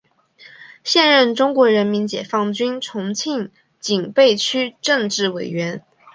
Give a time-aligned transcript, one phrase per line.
[0.83, 5.85] 现任中国人民解放军重庆警备区政治委员。